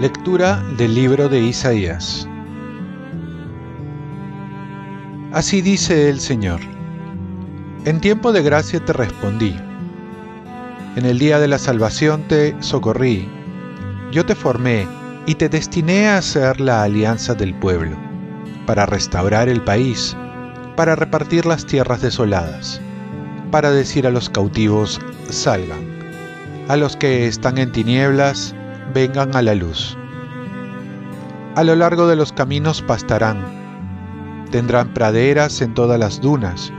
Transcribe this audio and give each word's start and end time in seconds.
Lectura 0.00 0.62
del 0.78 0.94
libro 0.94 1.28
de 1.28 1.40
Isaías. 1.40 2.26
Así 5.32 5.60
dice 5.60 6.08
el 6.08 6.20
Señor. 6.20 6.60
En 7.84 8.00
tiempo 8.00 8.32
de 8.32 8.42
gracia 8.42 8.82
te 8.82 8.94
respondí. 8.94 9.54
En 10.96 11.04
el 11.04 11.18
día 11.18 11.38
de 11.38 11.48
la 11.48 11.58
salvación 11.58 12.22
te 12.28 12.56
socorrí. 12.62 13.28
Yo 14.10 14.24
te 14.24 14.34
formé 14.34 14.88
y 15.26 15.34
te 15.34 15.48
destiné 15.48 16.08
a 16.08 16.22
ser 16.22 16.60
la 16.60 16.82
alianza 16.82 17.34
del 17.34 17.54
pueblo, 17.54 17.96
para 18.70 18.86
restaurar 18.86 19.48
el 19.48 19.60
país, 19.60 20.16
para 20.76 20.94
repartir 20.94 21.44
las 21.44 21.66
tierras 21.66 22.02
desoladas, 22.02 22.80
para 23.50 23.72
decir 23.72 24.06
a 24.06 24.12
los 24.12 24.30
cautivos, 24.30 25.00
salgan, 25.28 25.80
a 26.68 26.76
los 26.76 26.94
que 26.94 27.26
están 27.26 27.58
en 27.58 27.72
tinieblas, 27.72 28.54
vengan 28.94 29.34
a 29.34 29.42
la 29.42 29.56
luz. 29.56 29.98
A 31.56 31.64
lo 31.64 31.74
largo 31.74 32.06
de 32.06 32.14
los 32.14 32.32
caminos 32.32 32.80
pastarán, 32.80 33.42
tendrán 34.52 34.94
praderas 34.94 35.60
en 35.62 35.74
todas 35.74 35.98
las 35.98 36.20
dunas, 36.20 36.72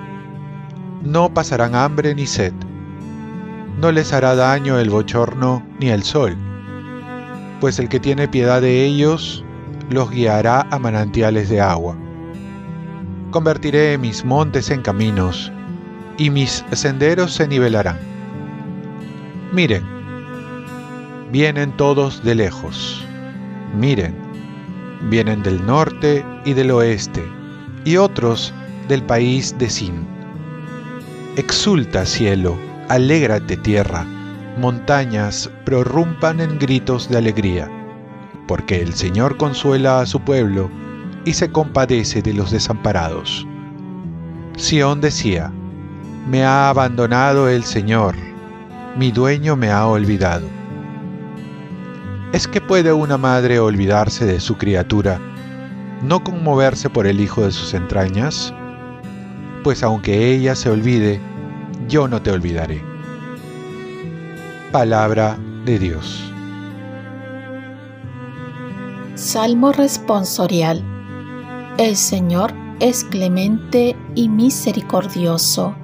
no 1.04 1.34
pasarán 1.34 1.76
hambre 1.76 2.16
ni 2.16 2.26
sed, 2.26 2.54
no 3.82 3.92
les 3.92 4.14
hará 4.14 4.34
daño 4.36 4.80
el 4.80 4.90
bochorno 4.90 5.62
ni 5.78 5.90
el 5.90 6.04
sol, 6.04 6.38
pues 7.60 7.80
el 7.80 7.90
que 7.90 8.00
tiene 8.00 8.30
piedad 8.30 8.62
de 8.62 8.86
ellos 8.86 9.44
los 9.92 10.10
guiará 10.10 10.68
a 10.72 10.80
manantiales 10.80 11.50
de 11.50 11.62
agua. 11.62 11.96
Convertiré 13.32 13.98
mis 13.98 14.26
montes 14.26 14.70
en 14.70 14.82
caminos, 14.82 15.52
y 16.18 16.30
mis 16.30 16.64
senderos 16.72 17.34
se 17.34 17.48
nivelarán. 17.48 17.98
Miren, 19.52 19.84
vienen 21.32 21.72
todos 21.78 22.24
de 22.24 22.36
lejos. 22.36 23.06
Miren, 23.76 24.16
vienen 25.10 25.42
del 25.44 25.66
norte 25.66 26.26
y 26.46 26.54
del 26.54 26.72
oeste, 26.72 27.24
y 27.86 27.98
otros 27.98 28.54
del 28.88 29.04
país 29.04 29.58
de 29.58 29.70
Sin. 29.70 30.06
Exulta 31.38 32.06
cielo, 32.06 32.58
alégrate 32.90 33.56
tierra, 33.58 34.06
montañas 34.58 35.50
prorrumpan 35.64 36.42
en 36.42 36.60
gritos 36.60 37.10
de 37.10 37.18
alegría, 37.18 37.70
porque 38.48 38.82
el 38.82 38.94
Señor 38.94 39.38
consuela 39.38 40.02
a 40.02 40.06
su 40.06 40.20
pueblo 40.20 40.70
y 41.26 41.34
se 41.34 41.52
compadece 41.52 42.22
de 42.22 42.34
los 42.34 42.52
desamparados. 42.52 43.46
Sión 44.58 45.02
decía, 45.02 45.52
me 46.30 46.44
ha 46.44 46.70
abandonado 46.70 47.50
el 47.50 47.64
Señor, 47.64 48.16
mi 48.98 49.12
dueño 49.12 49.56
me 49.56 49.72
ha 49.72 49.88
olvidado. 49.88 50.48
¿Es 52.34 52.48
que 52.48 52.62
puede 52.62 52.94
una 52.94 53.18
madre 53.18 53.60
olvidarse 53.60 54.26
de 54.26 54.40
su 54.40 54.58
criatura, 54.58 55.20
no 56.02 56.24
conmoverse 56.24 56.90
por 56.90 57.06
el 57.08 57.20
hijo 57.20 57.44
de 57.44 57.52
sus 57.52 57.74
entrañas? 57.74 58.54
Pues 59.64 59.84
aunque 59.84 60.34
ella 60.34 60.56
se 60.56 60.70
olvide, 60.70 61.20
yo 61.88 62.08
no 62.08 62.22
te 62.22 62.32
olvidaré. 62.32 62.82
Palabra 64.72 65.38
de 65.66 65.78
Dios. 65.78 66.31
Salmo 69.22 69.72
responsorial. 69.72 70.84
El 71.78 71.96
Señor 71.96 72.56
es 72.80 73.04
clemente 73.04 73.96
y 74.16 74.28
misericordioso. 74.28 75.76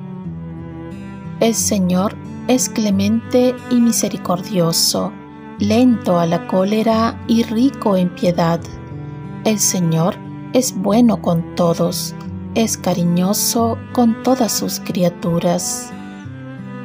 El 1.40 1.54
Señor 1.54 2.16
es 2.48 2.68
clemente 2.68 3.56
y 3.70 3.76
misericordioso 3.76 5.14
lento 5.60 6.20
a 6.20 6.26
la 6.26 6.48
cólera 6.48 7.24
y 7.28 7.44
rico 7.44 7.96
en 7.96 8.10
piedad. 8.10 8.60
El 9.46 9.60
Señor 9.60 10.16
es 10.54 10.76
bueno 10.76 11.22
con 11.22 11.54
todos, 11.54 12.16
es 12.56 12.76
cariñoso 12.76 13.78
con 13.94 14.24
todas 14.24 14.52
sus 14.52 14.80
criaturas. 14.80 15.94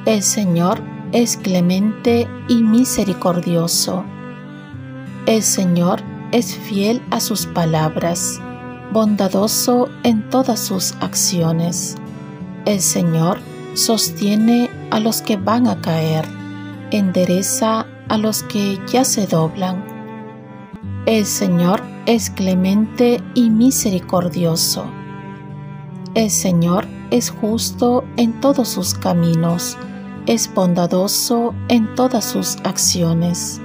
El 0.04 0.22
Señor 0.22 0.82
es 1.12 1.38
clemente 1.38 2.28
y 2.46 2.62
misericordioso. 2.62 4.04
El 5.24 5.42
Señor 5.42 6.11
es 6.32 6.56
fiel 6.56 7.02
a 7.10 7.20
sus 7.20 7.46
palabras, 7.46 8.40
bondadoso 8.92 9.88
en 10.02 10.28
todas 10.30 10.58
sus 10.60 10.94
acciones. 11.00 11.96
El 12.64 12.80
Señor 12.80 13.38
sostiene 13.74 14.70
a 14.90 14.98
los 14.98 15.22
que 15.22 15.36
van 15.36 15.66
a 15.66 15.80
caer, 15.80 16.26
endereza 16.90 17.86
a 18.08 18.18
los 18.18 18.42
que 18.42 18.78
ya 18.90 19.04
se 19.04 19.26
doblan. 19.26 19.84
El 21.06 21.26
Señor 21.26 21.82
es 22.06 22.30
clemente 22.30 23.22
y 23.34 23.50
misericordioso. 23.50 24.86
El 26.14 26.30
Señor 26.30 26.86
es 27.10 27.30
justo 27.30 28.04
en 28.16 28.40
todos 28.40 28.68
sus 28.68 28.94
caminos, 28.94 29.76
es 30.26 30.52
bondadoso 30.52 31.54
en 31.68 31.94
todas 31.94 32.24
sus 32.24 32.56
acciones. 32.64 33.60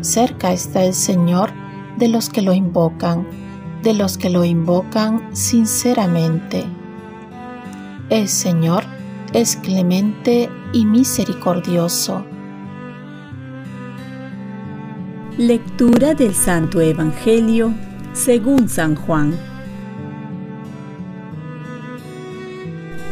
Cerca 0.00 0.52
está 0.52 0.84
el 0.84 0.94
Señor 0.94 1.63
de 1.96 2.08
los 2.08 2.28
que 2.28 2.42
lo 2.42 2.52
invocan, 2.52 3.26
de 3.82 3.94
los 3.94 4.18
que 4.18 4.30
lo 4.30 4.44
invocan 4.44 5.34
sinceramente. 5.34 6.64
El 8.10 8.28
Señor 8.28 8.84
es 9.32 9.56
clemente 9.56 10.48
y 10.72 10.84
misericordioso 10.84 12.24
Lectura 15.38 16.14
del 16.14 16.32
Santo 16.32 16.80
Evangelio 16.80 17.74
según 18.12 18.68
San 18.68 18.94
Juan. 18.94 19.36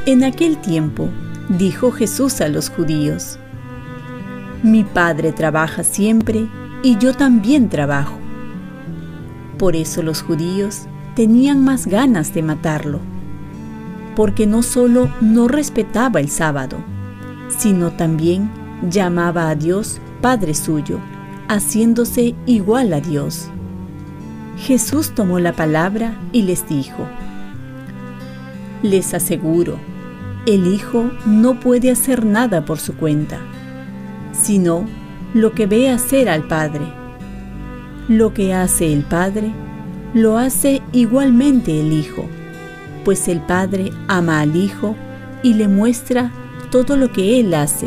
En 0.07 0.23
aquel 0.23 0.59
tiempo 0.59 1.09
dijo 1.49 1.91
Jesús 1.91 2.41
a 2.41 2.47
los 2.47 2.71
judíos, 2.71 3.41
Mi 4.63 4.85
Padre 4.85 5.33
trabaja 5.33 5.83
siempre 5.83 6.47
y 6.85 6.97
yo 6.99 7.13
también 7.13 7.69
trabajo. 7.69 8.22
Por 9.63 9.77
eso 9.77 10.03
los 10.03 10.23
judíos 10.23 10.87
tenían 11.15 11.63
más 11.63 11.87
ganas 11.87 12.35
de 12.35 12.43
matarlo, 12.43 12.99
porque 14.17 14.45
no 14.45 14.61
solo 14.65 15.09
no 15.21 15.47
respetaba 15.47 16.19
el 16.19 16.31
sábado, 16.31 16.79
sino 17.49 17.93
también 17.93 18.51
llamaba 18.91 19.51
a 19.51 19.55
Dios 19.55 20.01
Padre 20.21 20.55
suyo 20.55 20.99
haciéndose 21.47 22.35
igual 22.45 22.93
a 22.93 23.01
Dios. 23.01 23.51
Jesús 24.57 25.15
tomó 25.15 25.39
la 25.39 25.53
palabra 25.53 26.17
y 26.33 26.43
les 26.43 26.69
dijo, 26.69 27.07
Les 28.83 29.15
aseguro, 29.15 29.79
el 30.45 30.67
Hijo 30.67 31.09
no 31.25 31.61
puede 31.61 31.93
hacer 31.93 32.27
nada 32.27 32.65
por 32.65 32.81
su 32.81 32.97
cuenta, 32.97 33.39
sino 34.33 34.87
lo 35.35 35.53
que 35.53 35.67
ve 35.67 35.89
hacer 35.89 36.29
al 36.29 36.49
Padre. 36.49 37.02
Lo 38.09 38.35
que 38.35 38.53
hace 38.53 38.93
el 38.93 39.03
Padre, 39.03 39.53
lo 40.13 40.37
hace 40.37 40.83
igualmente 40.93 41.81
el 41.81 41.93
Hijo, 41.93 42.27
pues 43.05 43.29
el 43.29 43.41
Padre 43.41 43.93
ama 44.09 44.41
al 44.41 44.57
Hijo 44.57 44.97
y 45.45 45.55
le 45.55 45.69
muestra 45.69 46.33
todo 46.73 46.97
lo 46.97 47.13
que 47.13 47.39
Él 47.39 47.55
hace, 47.55 47.87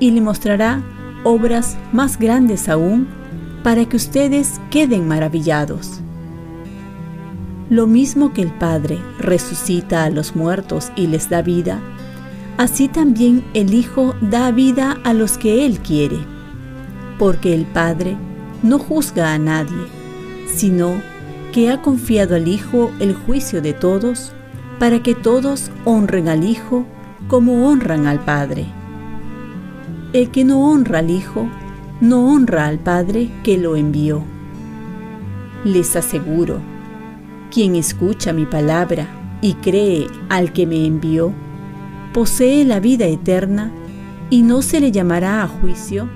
y 0.00 0.12
le 0.12 0.22
mostrará 0.22 0.82
obras 1.24 1.76
más 1.92 2.18
grandes 2.18 2.70
aún 2.70 3.06
para 3.62 3.84
que 3.84 3.96
ustedes 3.96 4.60
queden 4.70 5.06
maravillados. 5.06 6.00
Lo 7.68 7.86
mismo 7.86 8.32
que 8.32 8.40
el 8.40 8.52
Padre 8.52 8.98
resucita 9.18 10.04
a 10.04 10.10
los 10.10 10.34
muertos 10.34 10.90
y 10.96 11.06
les 11.06 11.28
da 11.28 11.42
vida, 11.42 11.80
así 12.56 12.88
también 12.88 13.44
el 13.52 13.74
Hijo 13.74 14.14
da 14.22 14.50
vida 14.52 14.96
a 15.04 15.12
los 15.12 15.36
que 15.36 15.66
Él 15.66 15.80
quiere, 15.80 16.18
porque 17.18 17.54
el 17.54 17.66
Padre 17.66 18.16
no 18.64 18.78
juzga 18.78 19.34
a 19.34 19.38
nadie, 19.38 19.86
sino 20.46 20.94
que 21.52 21.70
ha 21.70 21.82
confiado 21.82 22.34
al 22.34 22.48
Hijo 22.48 22.90
el 22.98 23.14
juicio 23.14 23.60
de 23.60 23.74
todos, 23.74 24.32
para 24.78 25.02
que 25.02 25.14
todos 25.14 25.70
honren 25.84 26.28
al 26.28 26.44
Hijo 26.44 26.86
como 27.28 27.68
honran 27.68 28.06
al 28.06 28.24
Padre. 28.24 28.66
El 30.14 30.30
que 30.30 30.44
no 30.44 30.70
honra 30.70 31.00
al 31.00 31.10
Hijo, 31.10 31.46
no 32.00 32.26
honra 32.26 32.66
al 32.66 32.78
Padre 32.78 33.30
que 33.44 33.58
lo 33.58 33.76
envió. 33.76 34.24
Les 35.64 35.94
aseguro, 35.94 36.58
quien 37.50 37.76
escucha 37.76 38.32
mi 38.32 38.46
palabra 38.46 39.06
y 39.42 39.54
cree 39.54 40.06
al 40.30 40.52
que 40.52 40.66
me 40.66 40.86
envió, 40.86 41.32
posee 42.14 42.64
la 42.64 42.80
vida 42.80 43.04
eterna 43.04 43.70
y 44.30 44.42
no 44.42 44.62
se 44.62 44.80
le 44.80 44.90
llamará 44.90 45.42
a 45.42 45.48
juicio, 45.48 46.08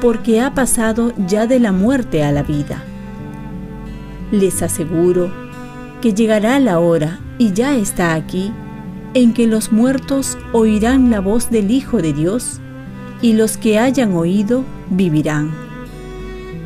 porque 0.00 0.40
ha 0.40 0.54
pasado 0.54 1.12
ya 1.26 1.46
de 1.46 1.58
la 1.58 1.72
muerte 1.72 2.22
a 2.22 2.32
la 2.32 2.42
vida. 2.42 2.82
Les 4.30 4.62
aseguro 4.62 5.32
que 6.00 6.12
llegará 6.12 6.60
la 6.60 6.78
hora, 6.78 7.20
y 7.38 7.52
ya 7.52 7.76
está 7.76 8.14
aquí, 8.14 8.52
en 9.14 9.32
que 9.32 9.46
los 9.46 9.72
muertos 9.72 10.36
oirán 10.52 11.10
la 11.10 11.20
voz 11.20 11.50
del 11.50 11.70
Hijo 11.70 11.98
de 11.98 12.12
Dios, 12.12 12.60
y 13.22 13.32
los 13.32 13.56
que 13.56 13.78
hayan 13.78 14.14
oído 14.14 14.64
vivirán. 14.90 15.52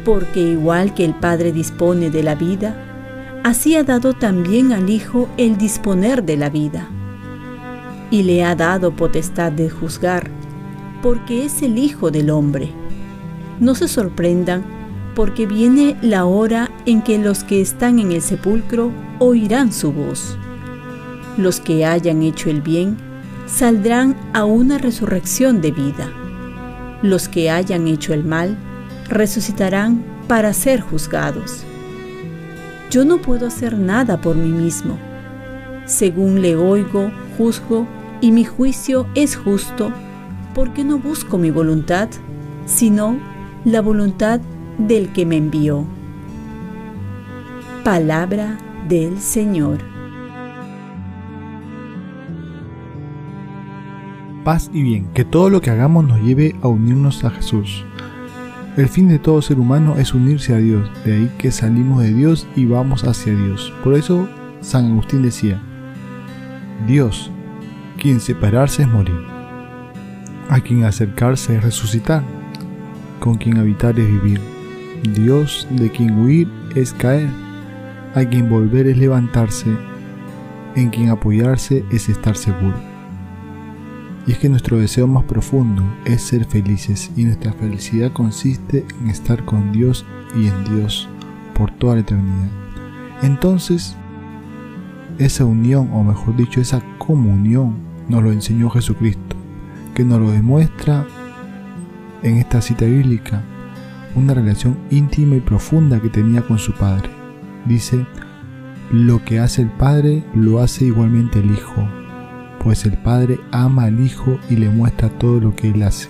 Porque 0.04 0.40
igual 0.40 0.94
que 0.94 1.04
el 1.04 1.14
Padre 1.14 1.52
dispone 1.52 2.10
de 2.10 2.22
la 2.22 2.34
vida, 2.34 3.40
así 3.44 3.76
ha 3.76 3.84
dado 3.84 4.14
también 4.14 4.72
al 4.72 4.90
Hijo 4.90 5.28
el 5.36 5.56
disponer 5.56 6.24
de 6.24 6.36
la 6.36 6.50
vida. 6.50 6.88
Y 8.10 8.24
le 8.24 8.44
ha 8.44 8.56
dado 8.56 8.90
potestad 8.90 9.52
de 9.52 9.70
juzgar, 9.70 10.30
porque 11.02 11.44
es 11.44 11.62
el 11.62 11.78
Hijo 11.78 12.10
del 12.10 12.30
hombre. 12.30 12.79
No 13.60 13.74
se 13.74 13.86
sorprendan, 13.86 14.64
porque 15.14 15.46
viene 15.46 15.96
la 16.02 16.24
hora 16.24 16.70
en 16.86 17.02
que 17.02 17.18
los 17.18 17.44
que 17.44 17.60
están 17.60 17.98
en 17.98 18.10
el 18.10 18.22
sepulcro 18.22 18.90
oirán 19.20 19.72
su 19.72 19.92
voz 19.92 20.36
los 21.40 21.60
que 21.60 21.84
hayan 21.84 22.22
hecho 22.22 22.50
el 22.50 22.60
bien 22.60 22.96
saldrán 23.46 24.16
a 24.32 24.44
una 24.44 24.78
resurrección 24.78 25.60
de 25.60 25.72
vida. 25.72 26.08
Los 27.02 27.28
que 27.28 27.50
hayan 27.50 27.88
hecho 27.88 28.12
el 28.12 28.24
mal 28.24 28.56
resucitarán 29.08 30.04
para 30.28 30.52
ser 30.52 30.80
juzgados. 30.80 31.64
Yo 32.90 33.04
no 33.04 33.18
puedo 33.18 33.46
hacer 33.46 33.78
nada 33.78 34.20
por 34.20 34.36
mí 34.36 34.50
mismo. 34.50 34.98
Según 35.86 36.42
le 36.42 36.56
oigo, 36.56 37.10
juzgo 37.36 37.86
y 38.20 38.32
mi 38.32 38.44
juicio 38.44 39.06
es 39.14 39.36
justo, 39.36 39.92
porque 40.54 40.84
no 40.84 40.98
busco 40.98 41.38
mi 41.38 41.50
voluntad, 41.50 42.08
sino 42.66 43.18
la 43.64 43.80
voluntad 43.80 44.40
del 44.78 45.12
que 45.12 45.26
me 45.26 45.36
envió. 45.36 45.84
Palabra 47.84 48.58
del 48.88 49.18
Señor. 49.18 49.90
paz 54.44 54.70
y 54.72 54.82
bien, 54.82 55.06
que 55.14 55.24
todo 55.24 55.50
lo 55.50 55.60
que 55.60 55.70
hagamos 55.70 56.04
nos 56.04 56.20
lleve 56.20 56.56
a 56.62 56.68
unirnos 56.68 57.24
a 57.24 57.30
Jesús. 57.30 57.84
El 58.76 58.88
fin 58.88 59.08
de 59.08 59.18
todo 59.18 59.42
ser 59.42 59.58
humano 59.58 59.96
es 59.98 60.14
unirse 60.14 60.54
a 60.54 60.58
Dios, 60.58 60.90
de 61.04 61.14
ahí 61.14 61.30
que 61.38 61.50
salimos 61.50 62.02
de 62.02 62.12
Dios 62.12 62.46
y 62.56 62.64
vamos 62.64 63.04
hacia 63.04 63.34
Dios. 63.34 63.72
Por 63.82 63.94
eso 63.94 64.28
San 64.60 64.92
Agustín 64.92 65.22
decía, 65.22 65.60
Dios, 66.86 67.30
quien 67.98 68.20
separarse 68.20 68.82
es 68.82 68.88
morir, 68.88 69.20
a 70.48 70.60
quien 70.60 70.84
acercarse 70.84 71.56
es 71.56 71.62
resucitar, 71.62 72.22
con 73.20 73.36
quien 73.36 73.58
habitar 73.58 73.98
es 74.00 74.08
vivir, 74.08 74.40
Dios 75.14 75.68
de 75.70 75.90
quien 75.90 76.18
huir 76.18 76.48
es 76.74 76.92
caer, 76.92 77.28
a 78.14 78.24
quien 78.24 78.48
volver 78.48 78.86
es 78.88 78.98
levantarse, 78.98 79.70
en 80.74 80.90
quien 80.90 81.10
apoyarse 81.10 81.84
es 81.90 82.08
estar 82.08 82.36
seguro. 82.36 82.76
Y 84.26 84.32
es 84.32 84.38
que 84.38 84.48
nuestro 84.48 84.78
deseo 84.78 85.06
más 85.06 85.24
profundo 85.24 85.82
es 86.04 86.22
ser 86.22 86.44
felices 86.44 87.10
y 87.16 87.24
nuestra 87.24 87.52
felicidad 87.52 88.12
consiste 88.12 88.84
en 89.00 89.08
estar 89.08 89.44
con 89.44 89.72
Dios 89.72 90.04
y 90.34 90.48
en 90.48 90.64
Dios 90.64 91.08
por 91.54 91.70
toda 91.70 91.94
la 91.94 92.00
eternidad. 92.00 92.48
Entonces, 93.22 93.96
esa 95.18 95.44
unión, 95.44 95.90
o 95.92 96.02
mejor 96.02 96.36
dicho, 96.36 96.60
esa 96.60 96.82
comunión, 96.98 97.76
nos 98.08 98.22
lo 98.22 98.32
enseñó 98.32 98.70
Jesucristo, 98.70 99.36
que 99.94 100.04
nos 100.04 100.20
lo 100.20 100.30
demuestra 100.30 101.06
en 102.22 102.36
esta 102.36 102.60
cita 102.60 102.84
bíblica, 102.84 103.42
una 104.14 104.34
relación 104.34 104.76
íntima 104.90 105.36
y 105.36 105.40
profunda 105.40 106.00
que 106.00 106.08
tenía 106.08 106.42
con 106.42 106.58
su 106.58 106.72
Padre. 106.72 107.10
Dice, 107.66 108.06
lo 108.90 109.24
que 109.24 109.38
hace 109.38 109.62
el 109.62 109.70
Padre 109.70 110.24
lo 110.34 110.60
hace 110.60 110.86
igualmente 110.86 111.38
el 111.38 111.50
Hijo, 111.52 111.86
pues 112.62 112.84
el 112.86 112.98
Padre 112.98 113.38
ama 113.52 113.84
al 113.84 114.00
Hijo 114.00 114.38
y 114.48 114.56
le 114.56 114.68
muestra 114.68 115.08
todo 115.08 115.40
lo 115.40 115.54
que 115.54 115.70
Él 115.70 115.82
hace. 115.82 116.08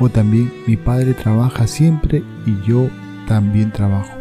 O 0.00 0.08
también 0.08 0.52
mi 0.66 0.76
Padre 0.76 1.14
trabaja 1.14 1.66
siempre 1.66 2.24
y 2.46 2.56
yo 2.66 2.88
también 3.28 3.70
trabajo. 3.70 4.12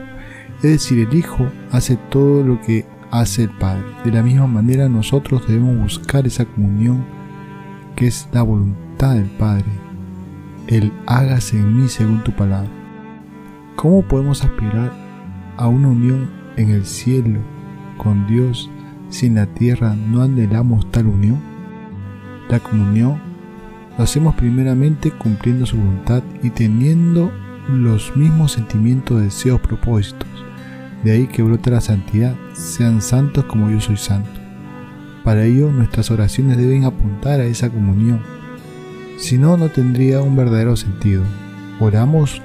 Es 0.58 0.72
decir, 0.72 1.08
el 1.08 1.18
Hijo 1.18 1.48
hace 1.72 1.98
todo 2.10 2.44
lo 2.44 2.62
que 2.62 2.86
hace 3.12 3.44
el 3.44 3.50
Padre. 3.50 3.84
De 4.04 4.12
la 4.12 4.24
misma 4.24 4.48
manera 4.48 4.90
nosotros 4.90 5.48
debemos 5.48 5.78
buscar 5.78 6.28
esa 6.28 6.46
comunión 6.46 7.06
que 7.96 8.08
es 8.08 8.28
la 8.32 8.44
voluntad 8.44 9.16
del 9.16 9.30
Padre. 9.30 9.83
El 10.68 10.94
hágase 11.08 11.58
en 11.58 11.82
mí 11.82 11.90
según 11.90 12.24
tu 12.24 12.32
palabra. 12.32 12.70
¿Cómo 13.76 14.02
podemos 14.04 14.44
aspirar 14.44 14.94
a 15.58 15.68
una 15.68 15.90
unión 15.90 16.30
en 16.56 16.70
el 16.70 16.86
cielo 16.86 17.40
con 17.98 18.28
Dios 18.28 18.70
si 19.10 19.26
en 19.26 19.36
la 19.36 19.46
tierra 19.46 19.94
no 19.96 20.22
anhelamos 20.22 20.90
tal 20.90 21.08
unión? 21.08 21.40
La 22.50 22.60
comunión 22.60 23.20
lo 23.98 24.04
hacemos 24.06 24.36
primeramente 24.36 25.12
cumpliendo 25.12 25.66
su 25.66 25.78
voluntad 25.78 26.24
y 26.42 26.50
teniendo 26.50 27.32
los 27.70 28.16
mismos 28.16 28.54
sentimientos, 28.54 29.22
deseos, 29.22 29.60
propósitos. 29.60 30.28
De 31.04 31.12
ahí 31.12 31.28
que 31.28 31.44
brota 31.44 31.72
la 31.72 31.82
santidad, 31.82 32.36
sean 32.54 33.02
santos 33.02 33.44
como 33.46 33.70
yo 33.70 33.82
soy 33.82 33.98
santo. 33.98 34.40
Para 35.26 35.44
ello 35.44 35.72
nuestras 35.72 36.10
oraciones 36.10 36.58
deben 36.58 36.86
apuntar 36.86 37.42
a 37.42 37.46
esa 37.46 37.70
comunión, 37.70 38.22
si 39.24 39.38
no, 39.38 39.56
no 39.56 39.70
tendría 39.70 40.22
un 40.22 40.36
verdadero 40.36 40.76
sentido. 40.76 41.24
Oramos 41.80 42.42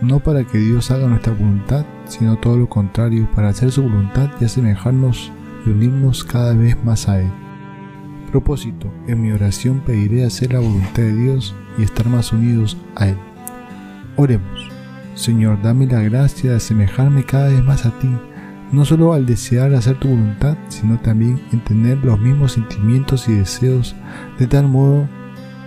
no 0.00 0.18
para 0.18 0.44
que 0.44 0.56
Dios 0.56 0.90
haga 0.90 1.06
nuestra 1.06 1.34
voluntad, 1.34 1.84
sino 2.06 2.36
todo 2.36 2.56
lo 2.56 2.70
contrario, 2.70 3.28
para 3.34 3.50
hacer 3.50 3.70
su 3.70 3.82
voluntad 3.82 4.30
y 4.40 4.46
asemejarnos 4.46 5.30
y 5.66 5.70
unirnos 5.70 6.24
cada 6.24 6.54
vez 6.54 6.82
más 6.84 7.06
a 7.06 7.20
Él. 7.20 7.30
Propósito, 8.30 8.90
en 9.06 9.20
mi 9.20 9.30
oración 9.30 9.80
pediré 9.80 10.24
hacer 10.24 10.54
la 10.54 10.60
voluntad 10.60 11.02
de 11.02 11.14
Dios 11.14 11.54
y 11.76 11.82
estar 11.82 12.08
más 12.08 12.32
unidos 12.32 12.78
a 12.96 13.08
Él. 13.08 13.18
Oremos. 14.16 14.70
Señor, 15.14 15.60
dame 15.60 15.86
la 15.86 16.00
gracia 16.00 16.52
de 16.52 16.56
asemejarme 16.56 17.24
cada 17.24 17.48
vez 17.48 17.62
más 17.62 17.84
a 17.84 17.90
ti, 17.98 18.08
no 18.72 18.86
solo 18.86 19.12
al 19.12 19.26
desear 19.26 19.74
hacer 19.74 20.00
tu 20.00 20.08
voluntad, 20.08 20.56
sino 20.68 20.98
también 20.98 21.42
en 21.52 21.62
tener 21.62 21.98
los 21.98 22.18
mismos 22.18 22.52
sentimientos 22.52 23.28
y 23.28 23.34
deseos, 23.34 23.94
de 24.38 24.46
tal 24.46 24.66
modo 24.66 25.06